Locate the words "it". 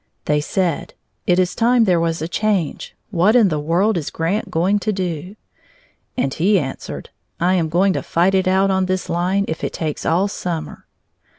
1.27-1.37, 8.33-8.47, 9.63-9.73